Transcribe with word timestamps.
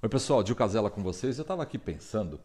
Oi 0.00 0.08
pessoal, 0.08 0.46
Gil 0.46 0.54
Casella 0.54 0.88
com 0.88 1.02
vocês. 1.02 1.38
Eu 1.38 1.42
estava 1.42 1.60
aqui 1.60 1.76
pensando, 1.76 2.38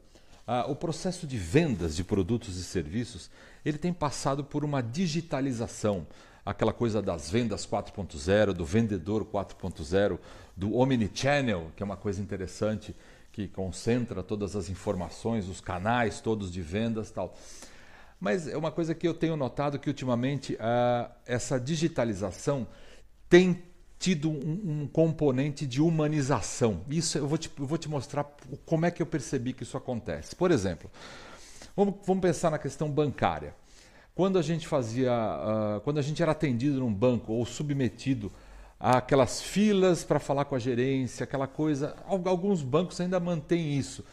ah, 0.47 0.65
o 0.67 0.75
processo 0.75 1.27
de 1.27 1.37
vendas 1.37 1.95
de 1.95 2.03
produtos 2.03 2.57
e 2.57 2.63
serviços, 2.63 3.29
ele 3.63 3.77
tem 3.77 3.93
passado 3.93 4.43
por 4.43 4.65
uma 4.65 4.81
digitalização, 4.81 6.07
aquela 6.43 6.73
coisa 6.73 6.99
das 6.99 7.29
vendas 7.29 7.63
4.0, 7.63 8.53
do 8.53 8.65
vendedor 8.65 9.23
4.0, 9.23 10.17
do 10.57 10.75
omnichannel, 10.75 11.69
que 11.75 11.83
é 11.83 11.85
uma 11.85 11.95
coisa 11.95 12.19
interessante, 12.19 12.95
que 13.31 13.47
concentra 13.47 14.23
todas 14.23 14.55
as 14.55 14.67
informações, 14.67 15.47
os 15.47 15.61
canais 15.61 16.19
todos 16.19 16.51
de 16.51 16.59
vendas 16.63 17.11
tal. 17.11 17.35
Mas 18.19 18.47
é 18.47 18.57
uma 18.57 18.71
coisa 18.71 18.95
que 18.95 19.07
eu 19.07 19.13
tenho 19.13 19.37
notado 19.37 19.77
que 19.77 19.89
ultimamente 19.89 20.57
ah, 20.59 21.11
essa 21.23 21.59
digitalização 21.59 22.65
tem 23.29 23.61
tido 24.03 24.29
um, 24.29 24.81
um, 24.81 24.87
componente 24.87 25.65
de 25.65 25.81
humanização. 25.81 26.81
Isso 26.89 27.17
eu 27.17 27.25
vou, 27.25 27.37
te, 27.37 27.49
eu 27.57 27.65
vou 27.65 27.77
te 27.77 27.87
mostrar 27.87 28.25
como 28.65 28.85
é 28.85 28.91
que 28.91 29.01
eu 29.01 29.05
percebi 29.05 29.53
que 29.53 29.63
isso 29.63 29.77
acontece. 29.77 30.35
Por 30.35 30.51
exemplo, 30.51 30.91
vamos, 31.73 31.95
vamos 32.05 32.21
pensar 32.21 32.51
na 32.51 32.59
questão 32.59 32.91
bancária. 32.91 33.55
Quando 34.13 34.37
a 34.37 34.41
gente 34.41 34.67
fazia, 34.67 35.09
uh, 35.13 35.79
quando 35.85 35.99
a 35.99 36.01
gente 36.01 36.21
era 36.21 36.33
atendido 36.33 36.81
num 36.81 36.93
banco 36.93 37.31
ou 37.31 37.45
submetido 37.45 38.29
àquelas 38.77 39.41
filas 39.41 40.03
para 40.03 40.19
falar 40.19 40.43
com 40.43 40.55
a 40.55 40.59
gerência, 40.59 41.23
aquela 41.23 41.47
coisa, 41.47 41.95
alguns 42.05 42.61
bancos 42.61 42.99
ainda 42.99 43.21
mantêm 43.21 43.79
isso. 43.79 44.03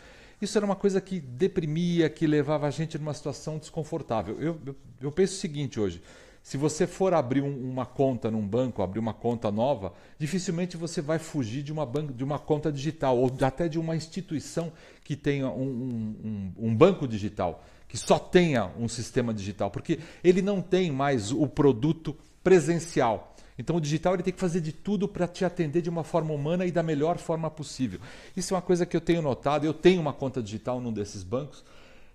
Isso 0.41 0.57
era 0.57 0.65
uma 0.65 0.77
coisa 0.77 1.01
que 1.01 1.19
deprimia, 1.19 2.09
que 2.09 2.29
levava 2.29 2.69
a 2.69 2.71
gente 2.71 2.97
numa 2.97 3.13
situação 3.13 3.59
desconfortável. 3.59 4.41
Eu, 4.41 4.57
eu, 4.65 4.77
eu 5.01 5.11
penso 5.11 5.35
o 5.35 5.39
seguinte 5.39 5.81
hoje: 5.81 6.01
se 6.43 6.57
você 6.57 6.87
for 6.87 7.13
abrir 7.13 7.43
um, 7.43 7.71
uma 7.71 7.85
conta 7.85 8.31
num 8.31 8.47
banco, 8.47 8.83
abrir 8.83 8.99
uma 8.99 9.13
conta 9.13 9.51
nova, 9.51 9.93
dificilmente 10.19 10.77
você 10.77 11.01
vai 11.01 11.19
fugir 11.19 11.63
de 11.63 11.73
uma, 11.73 11.85
banco, 11.85 12.13
de 12.13 12.25
uma 12.25 12.39
conta 12.39 12.73
digital 12.73 13.19
ou 13.19 13.31
até 13.43 13.69
de 13.69 13.79
uma 13.79 13.95
instituição 13.95 14.73
que 15.05 15.15
tenha 15.15 15.49
um, 15.49 16.15
um, 16.25 16.53
um 16.59 16.75
banco 16.75 17.07
digital, 17.07 17.63
que 17.87 17.99
só 17.99 18.19
tenha 18.19 18.71
um 18.79 18.89
sistema 18.89 19.35
digital, 19.35 19.71
porque 19.71 19.99
ele 20.25 20.41
não 20.41 20.63
tem 20.63 20.91
mais 20.91 21.31
o 21.31 21.47
produto 21.47 22.17
presencial. 22.43 23.35
Então 23.59 23.77
o 23.77 23.81
digital 23.81 24.15
ele 24.15 24.23
tem 24.23 24.33
que 24.33 24.41
fazer 24.41 24.63
de 24.63 24.73
tudo 24.73 25.07
para 25.07 25.29
te 25.29 25.45
atender 25.45 25.83
de 25.83 25.91
uma 25.91 26.03
forma 26.03 26.33
humana 26.33 26.65
e 26.65 26.73
da 26.73 26.83
melhor 26.83 27.19
forma 27.19 27.51
possível. 27.51 28.01
Isso 28.35 28.55
é 28.55 28.57
uma 28.57 28.63
coisa 28.63 28.87
que 28.87 28.97
eu 28.97 29.03
tenho 29.03 29.21
notado. 29.21 29.67
Eu 29.67 29.75
tenho 29.75 30.01
uma 30.01 30.15
conta 30.15 30.43
digital 30.43 30.81
num 30.81 30.91
desses 30.91 31.23
bancos 31.23 31.63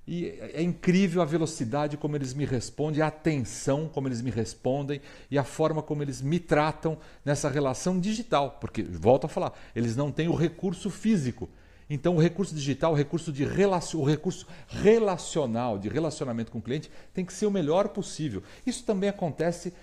e 0.08 0.28
é 0.54 0.62
incrível 0.62 1.22
a 1.22 1.26
velocidade 1.26 1.98
como 1.98 2.16
eles 2.16 2.34
me 2.34 2.46
respondem, 2.46 3.02
a 3.02 3.08
atenção 3.08 3.90
como 3.92 4.08
eles 4.08 4.22
me 4.22 4.30
respondem 4.30 5.02
e 5.32 5.38
a 5.38 5.44
forma 5.44 5.82
como 5.82 6.04
eles 6.04 6.22
me 6.22 6.40
tratam 6.40 6.98
nessa 7.24 7.50
relação 7.50 8.00
digital. 8.00 8.58
Porque, 8.62 8.84
volto 8.84 9.26
a 9.26 9.28
falar, 9.28 9.54
eles 9.76 9.96
não 9.96 10.12
têm 10.12 10.28
o 10.28 10.36
recurso 10.36 10.92
físico. 10.92 11.50
Então, 11.90 12.16
o 12.16 12.22
recurso 12.22 12.54
digital, 12.54 12.94
o 12.94 12.96
recurso, 12.96 13.32
de 13.32 13.46
relacion, 13.46 14.02
o 14.02 14.06
recurso 14.06 14.48
relacional, 14.68 15.78
de 15.78 15.90
relacionamento 15.90 16.52
com 16.52 16.60
o 16.60 16.62
cliente, 16.62 16.90
tem 17.14 17.26
que 17.26 17.34
ser 17.34 17.46
o 17.46 17.52
melhor 17.52 17.90
possível. 17.90 18.44
Isso 18.66 18.84
também 18.84 19.10
acontece 19.10 19.74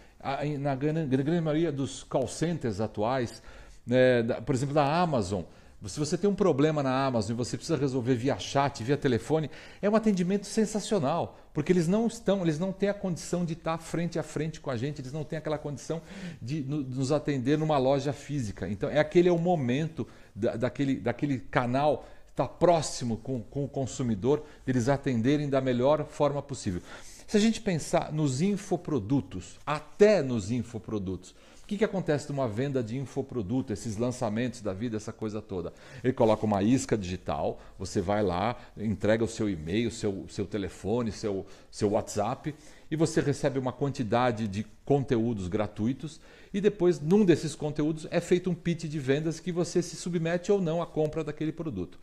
na 0.60 0.74
grande 0.76 1.40
maioria 1.40 1.72
dos 1.72 2.04
call 2.04 2.28
centers 2.28 2.80
atuais, 2.80 3.42
né, 3.84 4.22
por 4.44 4.54
exemplo, 4.54 4.74
da 4.74 4.84
Amazon. 4.84 5.42
Se 5.86 5.98
você 5.98 6.16
tem 6.16 6.30
um 6.30 6.34
problema 6.34 6.82
na 6.82 7.04
Amazon 7.04 7.32
e 7.32 7.34
você 7.34 7.56
precisa 7.56 7.76
resolver 7.76 8.14
via 8.14 8.38
chat, 8.38 8.84
via 8.84 8.96
telefone, 8.96 9.50
é 9.80 9.90
um 9.90 9.96
atendimento 9.96 10.46
sensacional, 10.46 11.36
porque 11.52 11.72
eles 11.72 11.88
não 11.88 12.06
estão, 12.06 12.42
eles 12.42 12.58
não 12.58 12.72
têm 12.72 12.88
a 12.88 12.94
condição 12.94 13.44
de 13.44 13.54
estar 13.54 13.78
frente 13.78 14.18
a 14.18 14.22
frente 14.22 14.60
com 14.60 14.70
a 14.70 14.76
gente, 14.76 15.00
eles 15.00 15.12
não 15.12 15.24
têm 15.24 15.38
aquela 15.38 15.58
condição 15.58 16.00
de 16.40 16.62
nos 16.62 17.10
atender 17.10 17.58
numa 17.58 17.78
loja 17.78 18.12
física. 18.12 18.68
Então, 18.68 18.88
é 18.88 18.98
aquele 18.98 19.28
é 19.28 19.32
o 19.32 19.38
momento 19.38 20.06
da, 20.34 20.56
daquele, 20.56 20.96
daquele 20.96 21.38
canal 21.38 22.06
estar 22.30 22.48
próximo 22.48 23.18
com, 23.18 23.42
com 23.42 23.64
o 23.64 23.68
consumidor, 23.68 24.44
eles 24.66 24.88
atenderem 24.88 25.48
da 25.48 25.60
melhor 25.60 26.06
forma 26.06 26.40
possível. 26.40 26.80
Se 27.26 27.36
a 27.36 27.40
gente 27.40 27.60
pensar 27.60 28.12
nos 28.12 28.40
infoprodutos, 28.40 29.58
até 29.64 30.22
nos 30.22 30.50
infoprodutos, 30.50 31.34
o 31.62 31.66
que, 31.66 31.78
que 31.78 31.84
acontece 31.84 32.28
numa 32.28 32.48
venda 32.48 32.82
de 32.82 32.98
infoproduto, 32.98 33.72
esses 33.72 33.96
lançamentos 33.96 34.60
da 34.60 34.72
vida, 34.72 34.96
essa 34.96 35.12
coisa 35.12 35.40
toda? 35.40 35.72
Ele 36.02 36.12
coloca 36.12 36.44
uma 36.44 36.62
isca 36.62 36.98
digital, 36.98 37.60
você 37.78 38.00
vai 38.00 38.22
lá, 38.22 38.56
entrega 38.76 39.24
o 39.24 39.28
seu 39.28 39.48
e-mail, 39.48 39.90
seu, 39.90 40.26
seu 40.28 40.44
telefone, 40.44 41.12
seu, 41.12 41.46
seu 41.70 41.90
WhatsApp 41.92 42.54
e 42.90 42.96
você 42.96 43.20
recebe 43.20 43.58
uma 43.58 43.72
quantidade 43.72 44.46
de 44.48 44.66
conteúdos 44.84 45.48
gratuitos 45.48 46.20
e 46.52 46.60
depois, 46.60 47.00
num 47.00 47.24
desses 47.24 47.54
conteúdos, 47.54 48.06
é 48.10 48.20
feito 48.20 48.50
um 48.50 48.54
pitch 48.54 48.84
de 48.84 48.98
vendas 48.98 49.40
que 49.40 49.50
você 49.50 49.80
se 49.80 49.96
submete 49.96 50.52
ou 50.52 50.60
não 50.60 50.82
à 50.82 50.86
compra 50.86 51.24
daquele 51.24 51.52
produto. 51.52 51.98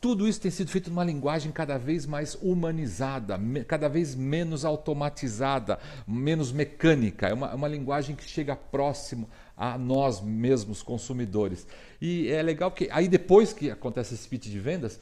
Tudo 0.00 0.28
isso 0.28 0.40
tem 0.40 0.50
sido 0.50 0.70
feito 0.70 0.90
numa 0.90 1.02
linguagem 1.02 1.50
cada 1.50 1.76
vez 1.76 2.06
mais 2.06 2.36
humanizada, 2.40 3.38
cada 3.66 3.88
vez 3.88 4.14
menos 4.14 4.64
automatizada, 4.64 5.78
menos 6.06 6.52
mecânica. 6.52 7.26
É 7.26 7.34
uma, 7.34 7.50
é 7.50 7.54
uma 7.54 7.66
linguagem 7.66 8.14
que 8.14 8.24
chega 8.24 8.54
próximo 8.54 9.28
a 9.56 9.76
nós 9.76 10.20
mesmos, 10.20 10.82
consumidores. 10.82 11.66
E 12.00 12.28
é 12.28 12.40
legal 12.42 12.70
que 12.70 12.88
aí 12.92 13.08
depois 13.08 13.52
que 13.52 13.70
acontece 13.70 14.14
esse 14.14 14.28
pitch 14.28 14.46
de 14.46 14.60
vendas, 14.60 15.00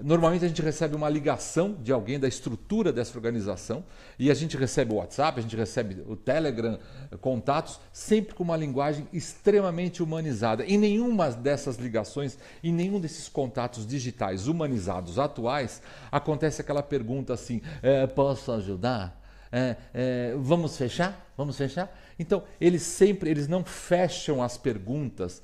Normalmente 0.00 0.44
a 0.44 0.48
gente 0.48 0.62
recebe 0.62 0.96
uma 0.96 1.08
ligação 1.08 1.74
de 1.74 1.92
alguém 1.92 2.18
da 2.18 2.26
estrutura 2.26 2.90
dessa 2.90 3.16
organização 3.16 3.84
e 4.18 4.30
a 4.30 4.34
gente 4.34 4.56
recebe 4.56 4.92
o 4.94 4.96
WhatsApp, 4.96 5.38
a 5.38 5.42
gente 5.42 5.54
recebe 5.54 6.02
o 6.08 6.16
Telegram, 6.16 6.78
contatos, 7.20 7.78
sempre 7.92 8.34
com 8.34 8.42
uma 8.42 8.56
linguagem 8.56 9.06
extremamente 9.12 10.02
humanizada. 10.02 10.64
Em 10.64 10.78
nenhuma 10.78 11.30
dessas 11.30 11.76
ligações, 11.76 12.38
em 12.64 12.72
nenhum 12.72 12.98
desses 12.98 13.28
contatos 13.28 13.86
digitais 13.86 14.48
humanizados 14.48 15.18
atuais, 15.18 15.82
acontece 16.10 16.62
aquela 16.62 16.82
pergunta 16.82 17.34
assim: 17.34 17.60
é, 17.82 18.06
posso 18.06 18.50
ajudar? 18.52 19.20
É, 19.52 19.76
é, 19.92 20.34
vamos 20.38 20.78
fechar? 20.78 21.30
Vamos 21.36 21.58
fechar? 21.58 21.94
Então, 22.18 22.44
eles 22.58 22.82
sempre, 22.82 23.28
eles 23.28 23.46
não 23.46 23.62
fecham 23.62 24.42
as 24.42 24.56
perguntas 24.56 25.42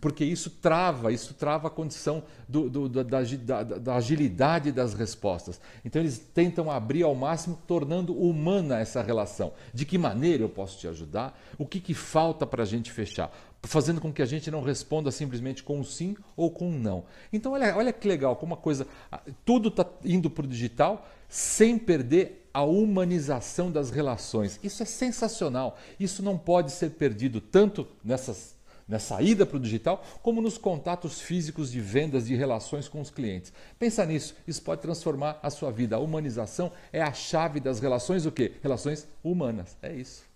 porque 0.00 0.24
isso 0.24 0.50
trava, 0.50 1.12
isso 1.12 1.34
trava 1.34 1.68
a 1.68 1.70
condição 1.70 2.22
do, 2.48 2.68
do, 2.68 2.88
da, 2.88 3.02
da, 3.02 3.62
da, 3.62 3.94
agilidade 3.96 4.70
das 4.70 4.94
respostas. 4.94 5.60
Então 5.84 6.00
eles 6.00 6.18
tentam 6.18 6.70
abrir 6.70 7.02
ao 7.02 7.14
máximo, 7.14 7.58
tornando 7.66 8.14
humana 8.14 8.78
essa 8.78 9.02
relação. 9.02 9.52
De 9.72 9.84
que 9.84 9.98
maneira 9.98 10.42
eu 10.42 10.48
posso 10.48 10.78
te 10.78 10.86
ajudar? 10.86 11.38
O 11.58 11.66
que, 11.66 11.80
que 11.80 11.94
falta 11.94 12.46
para 12.46 12.62
a 12.62 12.66
gente 12.66 12.92
fechar? 12.92 13.32
Fazendo 13.62 14.00
com 14.00 14.12
que 14.12 14.22
a 14.22 14.26
gente 14.26 14.50
não 14.50 14.62
responda 14.62 15.10
simplesmente 15.10 15.62
com 15.62 15.80
um 15.80 15.84
sim 15.84 16.16
ou 16.36 16.50
com 16.50 16.68
um 16.68 16.78
não. 16.78 17.04
Então 17.32 17.52
olha, 17.52 17.76
olha 17.76 17.92
que 17.92 18.06
legal, 18.08 18.36
como 18.36 18.54
uma 18.54 18.60
coisa, 18.60 18.86
tudo 19.44 19.68
está 19.68 19.86
indo 20.04 20.30
para 20.30 20.44
o 20.44 20.48
digital 20.48 21.06
sem 21.28 21.78
perder 21.78 22.48
a 22.52 22.62
humanização 22.62 23.70
das 23.70 23.90
relações. 23.90 24.58
Isso 24.62 24.82
é 24.82 24.86
sensacional. 24.86 25.78
Isso 25.98 26.22
não 26.22 26.36
pode 26.36 26.72
ser 26.72 26.90
perdido 26.90 27.40
tanto 27.40 27.86
nessas 28.02 28.56
na 28.90 28.98
saída 28.98 29.46
para 29.46 29.56
o 29.56 29.60
digital, 29.60 30.04
como 30.22 30.42
nos 30.42 30.58
contatos 30.58 31.20
físicos 31.20 31.70
de 31.70 31.80
vendas 31.80 32.26
de 32.26 32.34
relações 32.34 32.88
com 32.88 33.00
os 33.00 33.08
clientes. 33.08 33.52
Pensa 33.78 34.04
nisso, 34.04 34.34
isso 34.46 34.60
pode 34.60 34.82
transformar 34.82 35.38
a 35.42 35.48
sua 35.48 35.70
vida. 35.70 35.96
A 35.96 36.00
humanização 36.00 36.72
é 36.92 37.00
a 37.00 37.12
chave 37.12 37.60
das 37.60 37.80
relações 37.80 38.26
o 38.26 38.32
quê? 38.32 38.52
Relações 38.62 39.06
humanas. 39.22 39.76
É 39.80 39.92
isso. 39.92 40.29